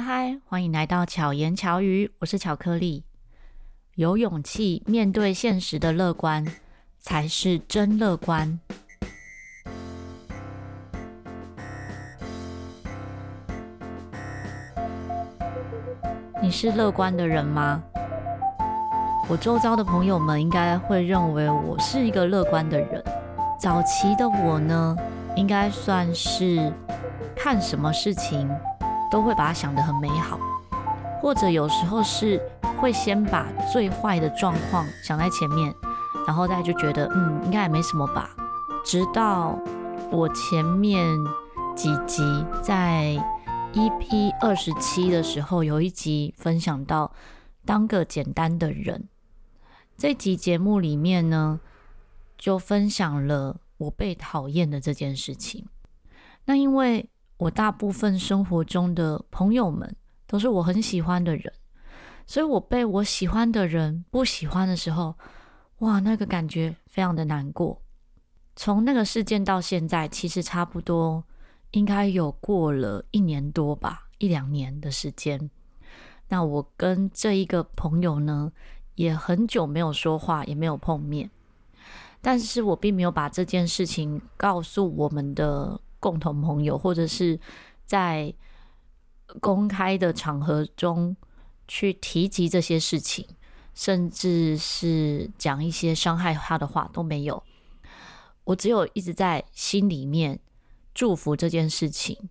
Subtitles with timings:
[0.00, 3.04] 嗨嗨，欢迎来到巧言巧语，我是巧克力。
[3.96, 6.42] 有勇气面对现实的乐观，
[6.98, 8.58] 才是真乐观。
[16.40, 17.82] 你是乐观的人吗？
[19.28, 23.04] 我周遭的朋友们应该会认为我是一个乐观的人。
[23.60, 24.96] 早期的我呢，
[25.36, 26.72] 应该算是
[27.36, 28.48] 看什么事情
[29.10, 30.38] 都会把它想得很美好，
[31.20, 32.40] 或者有时候是
[32.78, 35.74] 会先把最坏的状况想在前面，
[36.26, 38.30] 然后再就觉得嗯，应该也没什么吧。
[38.84, 39.58] 直到
[40.10, 41.06] 我前面
[41.76, 42.22] 几集
[42.62, 43.16] 在
[43.74, 47.12] EP 二十七的时候，有一集分享到
[47.64, 49.08] 当个简单的人，
[49.96, 51.60] 这集节目里面呢，
[52.38, 55.66] 就分享了我被讨厌的这件事情。
[56.46, 57.08] 那因为
[57.40, 61.50] 我大部分生活中的朋友们都是我很喜欢的人，
[62.26, 65.14] 所以我被我喜欢的人不喜欢的时候，
[65.78, 67.80] 哇，那个感觉非常的难过。
[68.56, 71.24] 从那个事件到现在，其实差不多
[71.70, 75.50] 应该有过了一年多吧，一两年的时间。
[76.28, 78.52] 那我跟这一个朋友呢，
[78.96, 81.30] 也很久没有说话，也没有碰面，
[82.20, 85.80] 但是我并没有把这件事情告诉我们的。
[86.00, 87.38] 共同朋友，或者是
[87.86, 88.34] 在
[89.40, 91.16] 公开的场合中
[91.68, 93.24] 去提及这些事情，
[93.74, 97.40] 甚至是讲一些伤害他的话都没有。
[98.44, 100.40] 我只有一直在心里面
[100.92, 102.28] 祝福这件事情。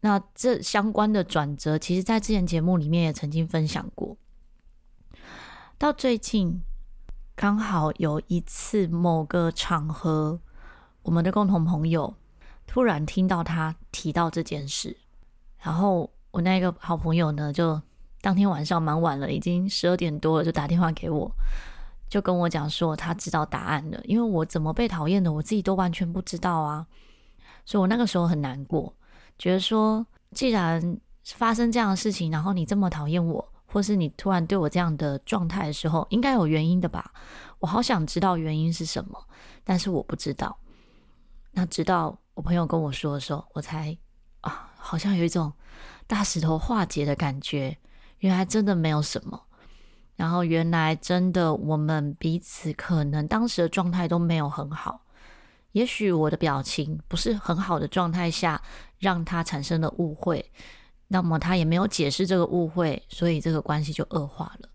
[0.00, 4.18] 那这相关的转折，其实在之前节目里面也曾经分享过。
[5.78, 6.60] 到最近，
[7.34, 10.40] 刚好有一次某个场合，
[11.02, 12.14] 我们的共同朋友。
[12.66, 14.96] 突然听到他提到这件事，
[15.60, 17.80] 然后我那个好朋友呢，就
[18.20, 21.30] 当天晚上蛮晚了，已经十二点多了，就打电话给我，
[22.08, 26.86] 就跟我讲说他知道答案了，因为我怎么被讨厌的，我自己都完全不知道啊，
[27.64, 28.92] 所以我那个时候很难过，
[29.38, 37.12] 觉得说既然发生这样的事情，然后你这么讨厌我，或是你突然对我这样的状态的时候，应该有原因的吧？
[37.60, 39.18] 我好想知道原因是什么，
[39.64, 40.56] 但是我不知道。
[41.58, 43.96] 那直到我朋友跟我说的时候，我才
[44.42, 45.50] 啊，好像有一种
[46.06, 47.74] 大石头化解的感觉。
[48.18, 49.42] 原来真的没有什么，
[50.16, 55.00] 然后原来真的我们彼此可能当时的状态都没有很好。
[55.72, 58.60] 也许我的表情不是很好的状态下，
[58.98, 60.52] 让他产生了误会，
[61.08, 64.68] 那么他也没有解释这个误会，所以这个关系就恶化了。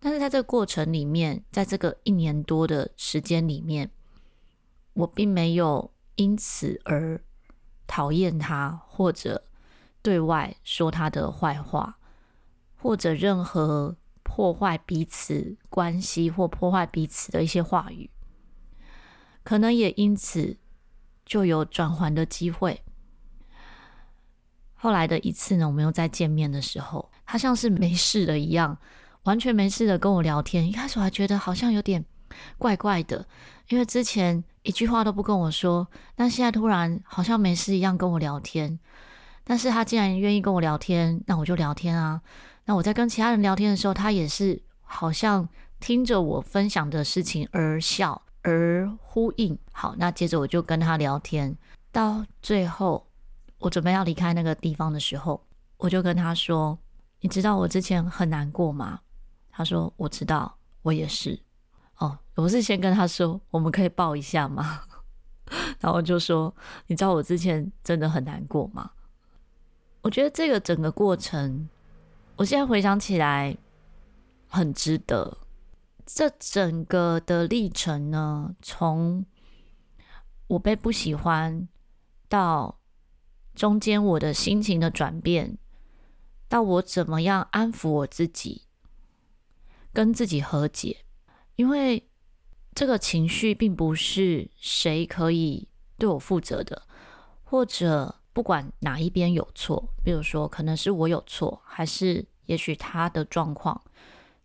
[0.00, 3.90] 但是在这个过程里面，在这个一年多的时间里面，
[4.94, 7.20] 我并没有因此而
[7.86, 9.44] 讨厌他，或者
[10.00, 11.98] 对外说他的坏话，
[12.76, 18.08] 或者任何破坏彼此关系或破坏彼此的一些话语，
[19.42, 20.56] 可能也因此
[21.26, 22.80] 就有转圜的机会。
[24.74, 28.78] 后来的一次呢，我们又再见面的时候，他像是没事的一样，
[29.24, 30.68] 完全没事的跟我聊天。
[30.68, 32.04] 一开始我还觉得好像有点
[32.58, 33.26] 怪怪的，
[33.68, 34.44] 因为之前。
[34.64, 35.86] 一句话都不跟我说，
[36.16, 38.78] 但现在突然好像没事一样跟我聊天。
[39.44, 42.20] 但是他既然愿意跟我聊天，那我就聊天啊。
[42.64, 45.46] 那我在跟其他人聊天的时候，他也是好像
[45.80, 49.56] 听着我分享的事情而笑而呼应。
[49.70, 51.54] 好，那接着我就跟他聊天，
[51.92, 53.06] 到最后
[53.58, 55.44] 我准备要离开那个地方的时候，
[55.76, 56.78] 我就跟他说
[57.20, 58.98] ：“你知道我之前很难过吗？”
[59.52, 61.38] 他说：“我知道，我也是。”
[62.04, 64.82] 哦，我是先跟他说，我们可以抱一下吗？
[65.80, 66.54] 然后就说，
[66.86, 68.90] 你知道我之前真的很难过吗？
[70.02, 71.68] 我觉得这个整个过程，
[72.36, 73.56] 我现在回想起来
[74.48, 75.38] 很值得。
[76.04, 79.24] 这整个的历程呢，从
[80.48, 81.66] 我被不喜欢
[82.28, 82.78] 到
[83.54, 85.56] 中间我的心情的转变，
[86.48, 88.66] 到我怎么样安抚我自己，
[89.94, 91.03] 跟自己和解。
[91.56, 92.08] 因为
[92.74, 96.82] 这个情绪并不是谁可以对我负责的，
[97.44, 103.80] 或者不管哪一边有错，比如说可能是我有错，还是也许他的状况，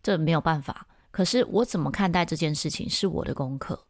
[0.00, 0.86] 这没有办法。
[1.10, 3.86] 可是我怎么看待这件事情是我的功课。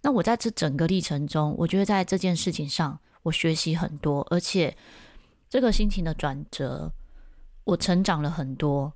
[0.00, 4.74] 那我在这整个历程中，我觉得在这件事情上我学习很多，而且
[5.50, 6.90] 这个心情的转折，
[7.64, 8.94] 我成长了很多。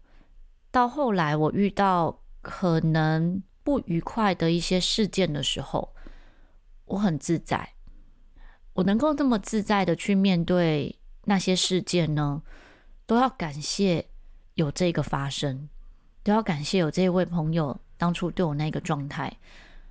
[0.70, 3.42] 到后来我遇到可能。
[3.62, 5.94] 不愉快的一些事件的时候，
[6.86, 7.74] 我很自在。
[8.74, 12.42] 我能够这么自在的去面对那些事件呢，
[13.04, 14.06] 都要感谢
[14.54, 15.68] 有这个发生，
[16.22, 19.38] 都要感谢有这位朋友当初对我那个状态，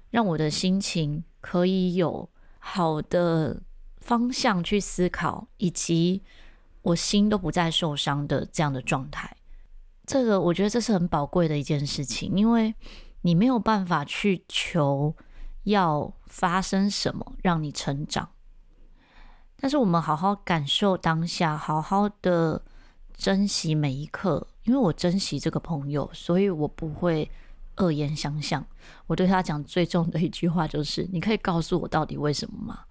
[0.10, 2.28] 让我的心情可以有
[2.58, 3.62] 好的
[3.98, 6.24] 方向去思考，以及
[6.82, 9.36] 我心都不再受伤的这样的状态。
[10.06, 12.74] 这个我觉得这是很宝贵的一件事情，因为
[13.22, 15.16] 你没有办法去求
[15.64, 18.30] 要发生什么让你成长，
[19.58, 22.64] 但是我们好好感受当下，好好的
[23.14, 24.48] 珍惜每一刻。
[24.64, 27.30] 因为我珍惜这个朋友，所以我不会
[27.78, 28.64] 恶言相向。
[29.08, 32.86] 我对他讲最重的一句话就是：“你可以告诉我到底为什么吗？”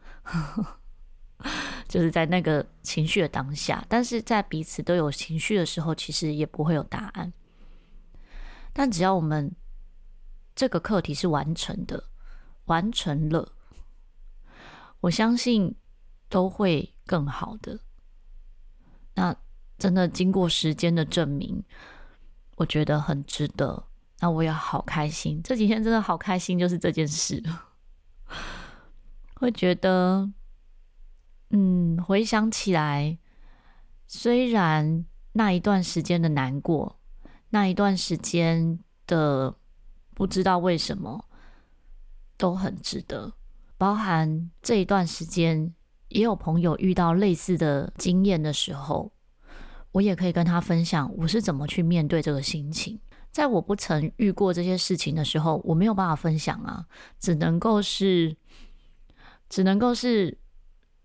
[1.87, 7.33] 就是在那个情绪的当下，但是在彼此都有情绪的时候，其实也不会有答案。
[8.73, 9.51] 但只要我们
[10.59, 12.03] 这个课题是完成的，
[12.65, 13.53] 完成了，
[14.99, 15.77] 我相信
[16.29, 17.79] 都会更好的。
[19.15, 19.37] 那
[19.79, 21.63] 真的经过时间的证明，
[22.57, 23.85] 我觉得很值得。
[24.19, 27.41] 那我也好开心，这几天真的好开心，就是这件事，
[29.39, 30.29] 会觉得。
[31.51, 33.17] 嗯，回想起来，
[34.09, 36.99] 虽然那一段时间的难过，
[37.51, 39.55] 那一段时间的
[40.19, 41.25] 不知道为什么，
[42.37, 43.33] 都很值得。
[43.77, 45.73] 包含这一段时间，
[46.09, 49.13] 也有朋友遇到类似的经验的时候，
[49.93, 52.99] 我也可以跟他分享我是怎么去面对这个心情。
[53.31, 56.85] 在我不曾遇过这些事情的时候，我没有办法分享啊，
[57.21, 58.37] 只能够是，
[59.49, 60.37] 只能够是。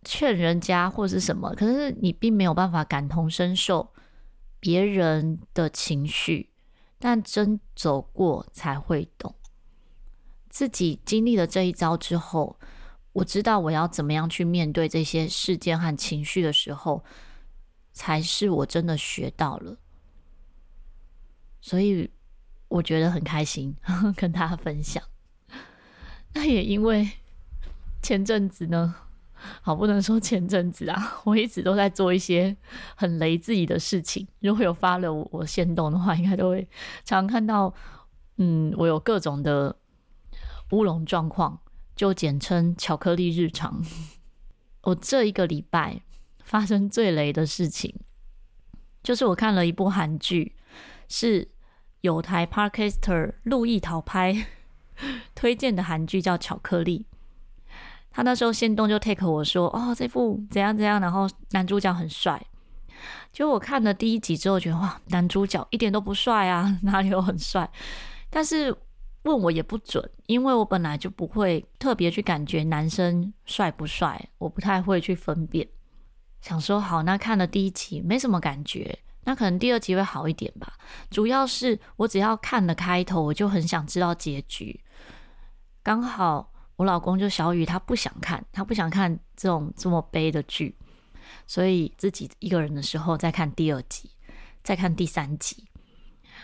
[0.05, 3.93] 劝人家或是什么，可是你并没有办法感同身受
[4.59, 6.49] 别人的情绪，
[7.05, 9.35] 但真走过才会懂。
[10.49, 12.57] 自己经历了这一遭之后，
[13.11, 17.03] 我知道我要怎么样去面对这些事件和情绪的时候，
[17.91, 19.77] 才是我真的学到了。
[21.59, 22.09] 所以
[22.69, 25.03] 我觉得很开心，呵呵，跟大家分享。
[26.31, 27.11] 那也因为
[28.01, 28.95] 前阵子呢。
[29.61, 32.55] 好，不能说前阵子啊， 我一直都在做一些
[32.95, 34.27] 很雷自己的事情。
[34.39, 36.67] 如果有发了我我限动的话，应该都会
[37.03, 37.73] 常看到。
[38.37, 39.75] 嗯，我有各种的
[40.71, 41.61] 乌龙状况，
[41.95, 43.79] 就简称巧克力日常。
[44.81, 46.01] 我这一个礼拜
[46.43, 47.93] 发生最雷的事情，
[49.03, 50.55] 就是我看了一部韩剧，
[51.07, 51.47] 是
[52.01, 54.47] 有台 Podcaster 路易桃拍
[55.35, 57.05] 推荐的韩剧，叫《巧克力》。
[58.13, 62.39] 他那时候先动就 take 我说哦，这部怎样怎样，然后男主角很帅。
[63.31, 67.67] 就我看了第一集之后，觉得哇，男主角一点都不帅啊， 哪里有很帅？
[68.29, 68.73] 但是
[69.23, 75.67] 问我也不准，因为我本来就不会特别去感觉男生帅不帅，我不太会去分辨。
[76.39, 80.73] 想说好，那看了第一集没什么感觉，那可能第二集会好一点吧。
[81.09, 84.79] 主要是我只要看了开头，我就很想知道结局，
[85.81, 86.52] 刚好。
[86.75, 90.75] 我老公就小雨，他不想看，他不想看这种这么悲的剧，
[91.45, 94.09] 所以自己一个人的时候再看第二集，
[94.63, 95.67] 再看第三集，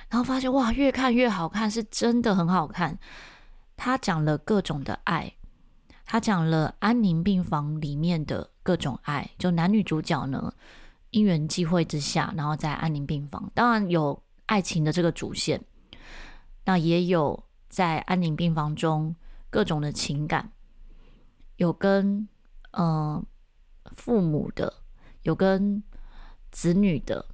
[0.07, 2.97] 然后发现哇，越看越好看，是真的很好看。
[3.75, 5.33] 他讲了各种的爱，
[6.05, 10.53] 他讲了安宁病房里面的各种爱，就男女主角呢，
[11.09, 15.59] 因缘际会之下，然后在安宁病房，当然有爱情的这个主线，
[16.65, 19.15] 那也有在安宁病房中。
[19.49, 20.51] 各种的情感，
[21.55, 22.27] 有跟
[22.71, 23.25] 嗯、
[23.95, 24.71] 父母的，
[25.23, 25.83] 有跟
[26.51, 27.25] 子女的，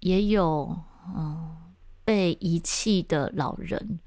[0.00, 0.76] 也有
[1.16, 1.56] 嗯、
[2.04, 4.00] 被遗弃的老人，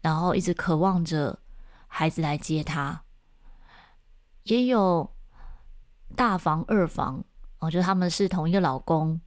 [0.00, 1.38] 然后一直渴望着
[1.86, 3.04] 孩子来接他，
[4.42, 5.14] 也有
[6.16, 7.24] 大房二房，
[7.58, 9.20] 我觉得他们是同一个老公，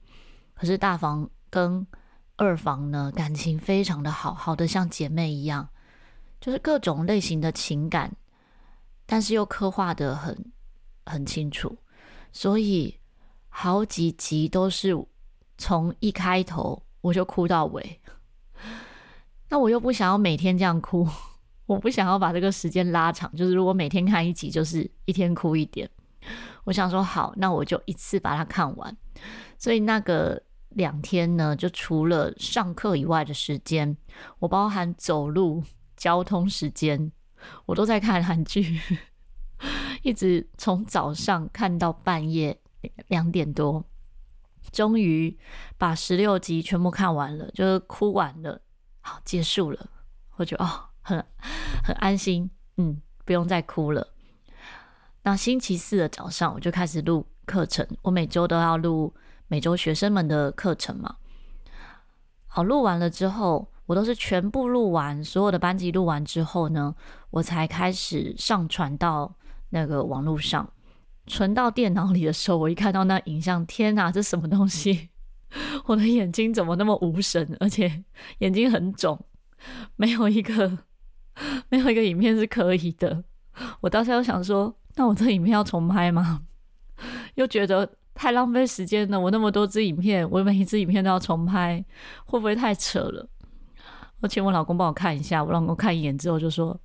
[0.54, 1.86] 可是大房跟
[2.36, 5.70] 二房呢，感情非常的好，好的像姐妹一样。
[6.40, 8.14] 就是各种类型的情感，
[9.04, 10.52] 但是又刻画得很
[11.04, 11.76] 很清楚，
[12.32, 12.94] 所以
[13.48, 14.94] 好几集都是
[15.58, 18.00] 从一开头我就哭到尾。
[19.48, 21.08] 那我又不想要每天这样哭，
[21.66, 23.34] 我不想要把这个时间拉长。
[23.34, 25.88] 就是如果每天看一集，就是一天哭一点。
[26.64, 28.96] 我想说好，那我就一次把它看完。
[29.56, 33.96] 所以那个两天呢，就除了上课以外的时间，
[34.40, 35.62] 我包含走路。
[35.96, 37.10] 交通时间，
[37.64, 38.80] 我都在看韩剧，
[40.02, 42.60] 一直从早上看到半夜
[43.08, 43.84] 两点多，
[44.70, 45.36] 终于
[45.78, 48.60] 把十六集全部看完了，就是哭完了，
[49.00, 49.86] 好，结束了，
[50.36, 51.24] 我就哦，很
[51.82, 54.12] 很安心，嗯，不用再哭了。
[55.22, 59.12] 那星期四的早上我就开始录课程，我每周都要录
[59.48, 61.16] 每周学生们的课程嘛。
[62.46, 66.94] 好，录完了之后，我都是全部录完，所有的班级录完之后呢，
[67.30, 69.34] 我才开始上传到
[69.70, 70.68] 那个网络上，
[71.26, 75.10] 存到电脑里的时候，我一看到那影像，天哪，这什么东西？
[75.86, 78.04] 我的眼睛怎么那么无神，而且
[78.38, 79.18] 眼睛很肿，
[79.94, 80.78] 没有一个
[81.68, 83.24] 没有一个影片是可以的。
[83.80, 86.42] 我当时又想说，那我这影片要重拍吗？
[87.36, 89.18] 又觉得太浪费时间了。
[89.18, 91.82] 我那么多支影片，我每一支影片都要重拍，
[92.24, 93.28] 会不会太扯了？
[94.20, 96.78] 我请我老公帮我看一下，我老公看一眼之后就说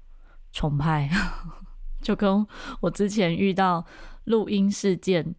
[0.51, 1.09] 重拍，
[2.01, 2.45] 就跟
[2.81, 3.85] 我之前遇到
[4.25, 5.33] 录音事件，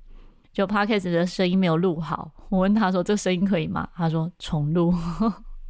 [0.52, 3.88] 就 Podcast 的声音没有录好，我问他说这声音可以吗？
[3.94, 4.92] 他说重录，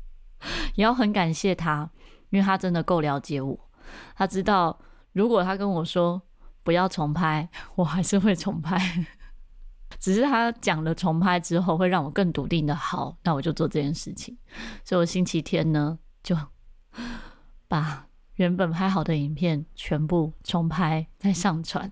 [0.77, 1.91] 也要很感谢他，
[2.31, 3.59] 因为他真的够了解我，
[4.15, 4.79] 他知道
[5.13, 6.23] 如果他跟我说
[6.63, 8.79] 不要重拍，我还是会重拍，
[9.99, 14.39] 只是他讲了重拍之后会让我更笃定的好，那我就做这件事情，
[14.85, 15.99] 所以我星期天呢。
[16.23, 16.37] 就
[17.69, 21.91] 把原本拍好的影片全部重拍再上传。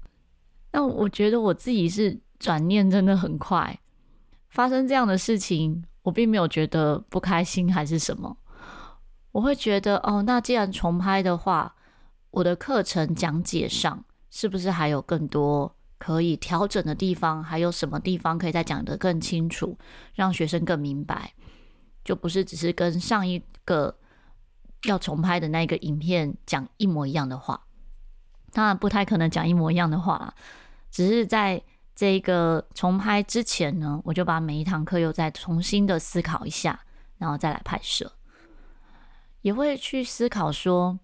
[0.72, 3.78] 那我觉得我自己是转念真的很快，
[4.48, 8.36] 发生这样的事情，我并没有觉得不开心还是什么。
[9.32, 11.74] 我会觉得哦，那既然重拍的话，
[12.30, 17.42] 我的课程讲解上是不是还有更多可以调整的地方？
[17.42, 19.78] 还有什么地方可以再讲得更清楚，
[20.14, 21.32] 让学生更明白？
[22.06, 23.92] 就不是只是跟上一个
[24.84, 27.60] 要重拍的那个影片讲一模一样的话，
[28.52, 30.32] 当然不太可能讲一模一样的话，
[30.92, 31.60] 只是在
[31.96, 36.78] 这个重拍之前呢，我就把每一堂课又再重新的思考一下，
[37.18, 38.12] 然后再来拍摄，
[39.42, 40.96] 也会去思考说，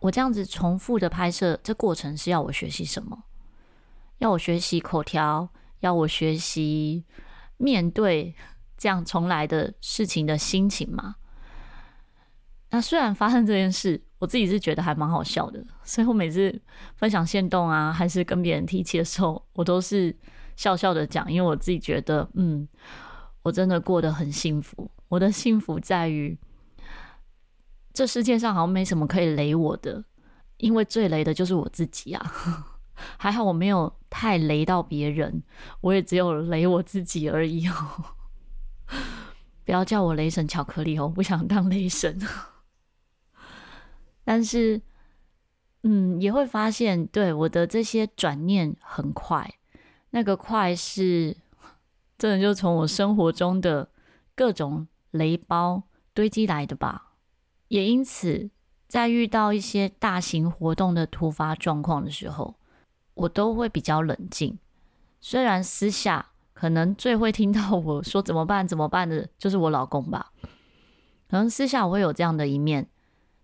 [0.00, 3.24] 我这样子重复的拍摄，这过程是要我学习什么？
[4.18, 5.50] 要我学习口条？
[5.80, 7.04] 要我学习
[7.58, 8.34] 面对？
[8.84, 11.14] 这样重来的事情的心情嘛？
[12.68, 16.60] 那虽然发生这件事，我自己是觉得还蛮好笑的，所以我每次
[16.94, 20.14] 分享线动啊，还是跟别人提起的时候，我都是
[20.54, 22.68] 笑笑的讲，因为我自己觉得，嗯，
[23.40, 24.90] 我真的过得很幸福。
[25.08, 26.38] 我的幸福在于，
[27.94, 30.04] 这世界上好像没什么可以雷我的，
[30.58, 32.32] 因为最雷的就是我自己啊。
[33.16, 35.42] 还好我没有太雷到别人，
[35.80, 37.74] 我也只有雷我自己而已哦。
[39.64, 42.20] 不要叫我雷神巧克力哦，我不想当雷神。
[44.22, 44.80] 但是，
[45.82, 49.54] 嗯，也会发现，对我的这些转念很快，
[50.10, 51.36] 那个快是
[52.18, 53.90] 真的就从我生活中的
[54.34, 57.12] 各种雷包堆积来的吧。
[57.68, 58.50] 也因此，
[58.86, 62.56] 在遇到一些大型活动的突发状况的时候，
[63.14, 64.58] 我都会比较冷静，
[65.20, 66.32] 虽然私下。
[66.54, 70.32] 可能最会听到我说怎么办怎么办的，就是我老公吧。
[71.28, 72.88] 可能私下我会有这样的一面，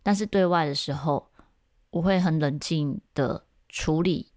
[0.02, 1.28] 但是对外的时候，
[1.90, 4.30] 我会很冷静的处理，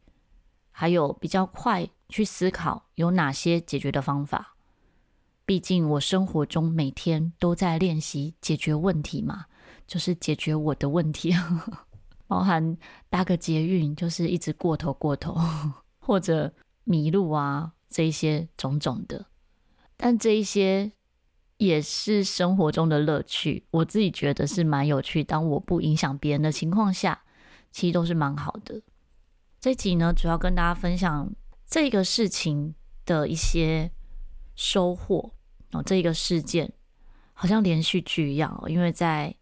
[0.72, 4.56] 还有比较快去思考有哪些解决的方法。
[5.46, 9.46] 毕竟我生活中每天都在练习解决问题嘛，
[9.86, 11.32] 就是解决我的问题，
[12.26, 12.76] 包含
[13.10, 15.38] 搭个捷运就是一直过头过头，
[16.00, 16.52] 或者
[16.86, 17.74] 迷路啊。
[17.94, 19.28] 这些种种的，
[19.96, 20.92] 但这一些
[21.58, 23.68] 也是生活中的乐趣。
[23.70, 25.24] 我自己觉得是蛮有趣。
[25.24, 27.24] 当我不影响别人的情况下，
[27.72, 28.82] 其实都是蛮好的。
[29.62, 31.32] 这集呢，主要跟大家分享
[31.68, 32.74] 这个事情
[33.06, 33.92] 的一些
[34.56, 35.32] 收获
[35.74, 35.84] 哦。
[35.84, 36.74] 这个事件
[37.34, 39.36] 好像连续剧一样，因为在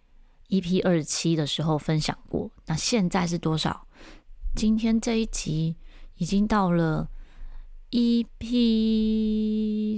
[0.49, 2.51] EP 二十七的时候分享过。
[2.65, 3.87] 那现在是多少？
[4.53, 5.77] 今天这一集
[6.17, 7.09] 已经到了。
[7.91, 8.41] EP，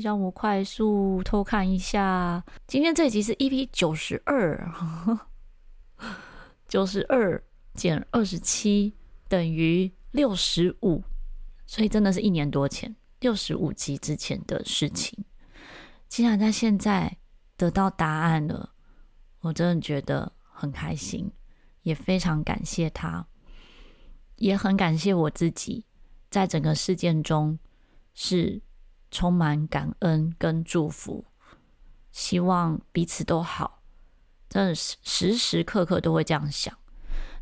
[0.04, 4.68] 让我快速偷看一下，今天这一集是 EP 九十二，
[6.68, 7.44] 九十二
[7.76, 8.94] 减二十七
[9.28, 11.04] 等于六十五，
[11.68, 15.24] 所以真的是一年多前，六十五集之前的事情，
[16.08, 17.16] 竟然在现在
[17.56, 18.74] 得到答案了，
[19.42, 21.32] 我真的觉得很开心，
[21.84, 23.28] 也非常感谢他，
[24.38, 25.86] 也很感谢我自己，
[26.32, 27.60] 在整个事件中。
[28.14, 28.62] 是
[29.12, 31.26] 充满感恩跟祝福，
[32.12, 33.82] 希望彼此都好，
[34.50, 36.76] 真的是时时刻刻都会这样想。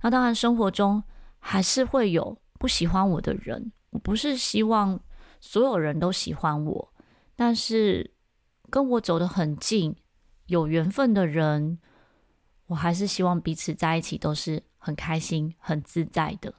[0.01, 1.04] 那当然，生活中
[1.40, 3.72] 还是会有不喜欢我的人。
[3.92, 5.00] 我不是希望
[5.40, 6.94] 所有人都喜欢我，
[7.36, 8.13] 但是
[8.70, 9.96] 跟我走得很近、
[10.46, 11.78] 有缘分的人，
[12.68, 16.54] 我还是希望彼此在一起都是很开心、很自在的。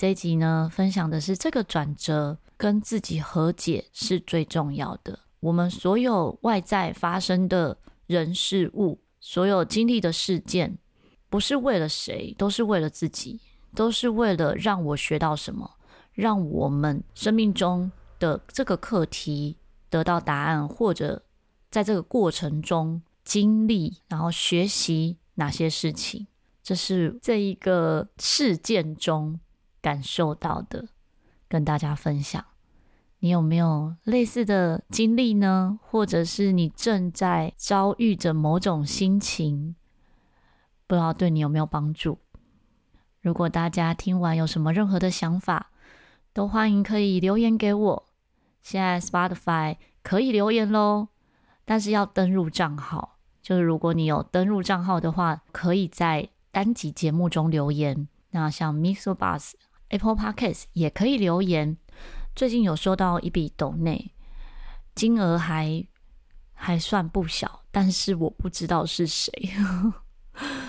[0.00, 5.18] 这一集呢，分享的是这个转折跟自己和解是最重要的。
[5.40, 7.76] 我们所有外在发生的
[8.06, 10.78] 人事物，所有经历的事件，
[11.28, 13.38] 不是为了谁，都是为了自己，
[13.74, 15.70] 都是为了让我学到什么，
[16.14, 19.58] 让我们生命中的这个课题
[19.90, 21.22] 得到答案，或者
[21.70, 26.26] 在这个过程中经历，然后学习哪些事情，
[26.62, 29.38] 这是这一个事件中
[29.80, 30.88] 感受到的，
[31.48, 32.44] 跟大家分享。
[33.20, 35.78] 你有没有类似的经历呢？
[35.82, 39.76] 或者是你正在遭遇着某种心情，
[40.86, 42.18] 不知道对你有没有帮助？
[43.20, 45.70] 如果大家听完有什么任何的想法，
[46.32, 48.06] 都欢迎可以留言给我。
[48.62, 51.08] 现在 Spotify 可以留言喽，
[51.66, 53.18] 但是要登入账号。
[53.42, 58.08] 就是如果你有登入账号的话，可以在单集节目中留言。
[58.30, 59.52] 那像 Mixer Bus、
[59.90, 61.76] Apple Podcast 也可以留言。
[62.34, 64.12] 最近有收到一笔抖内，
[64.94, 65.84] 金额还
[66.54, 69.32] 还算不小，但是我不知道是谁，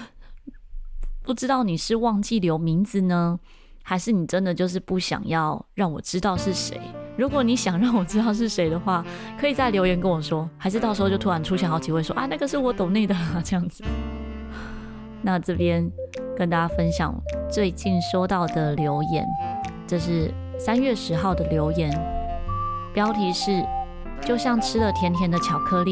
[1.23, 3.39] 不知道你是忘记留名字呢，
[3.83, 6.81] 还是你真的就是不想要让我知道是谁？
[7.17, 9.05] 如果你想让我知道是谁的话，
[9.39, 13.83] 可以在留言跟我说，还是到时候就突然出现好几位说啊，那个是我抖内的啊，这样子。
[15.21, 15.91] 那这边
[16.37, 17.13] 跟大家分享
[17.49, 19.25] 最近收到的留言，
[19.87, 20.31] 这是。
[20.63, 21.89] 三月十号的留言，
[22.93, 23.65] 标题是
[24.21, 25.91] “就像吃了甜甜的巧克力，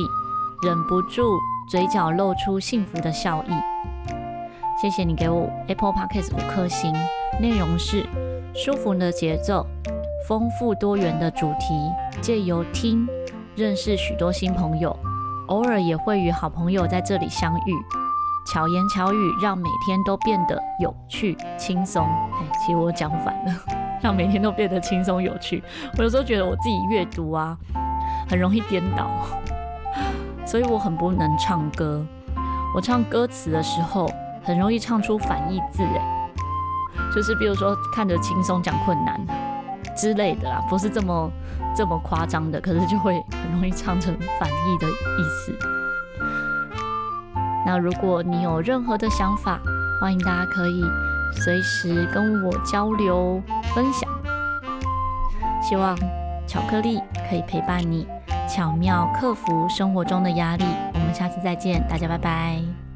[0.62, 1.24] 忍不住
[1.72, 3.52] 嘴角露出幸福的笑意”。
[4.80, 6.94] 谢谢你给我 Apple Podcast 五颗星。
[7.42, 8.06] 内容是
[8.54, 9.66] 舒服的节奏，
[10.28, 11.74] 丰富多元的主题，
[12.22, 13.08] 借由听
[13.56, 14.96] 认识许多新朋友，
[15.48, 17.99] 偶尔也会与好朋友在这里相遇。
[18.52, 22.06] 巧言巧语让每天都变得有趣轻松。
[22.06, 23.54] 哎，其实我讲反了。
[24.02, 25.62] 让每天都变得轻松有趣。
[25.98, 27.58] 我有时候觉得我自己阅读啊，
[28.30, 29.10] 很容易颠倒，
[30.46, 32.06] 所以我很不能唱歌。
[32.74, 34.10] 我唱歌词的时候，
[34.42, 36.32] 很容易唱出反义字，哎，
[37.14, 39.20] 就是比如说看着轻松讲困难
[39.98, 41.30] 之类的啦，不是这么
[41.76, 45.79] 这么夸张的，可是就会很容易唱成反义的意思。
[47.70, 49.60] 那如果你有任何的想法，
[50.02, 50.84] 欢迎大家可以。
[51.32, 53.40] 随时跟我交流
[53.76, 54.10] 分享，
[55.62, 55.96] 希望
[56.48, 58.08] 巧克力可以陪伴你，
[58.50, 60.66] 巧妙克服生活中的压力。
[60.96, 62.89] 我们下次再见，大家拜拜。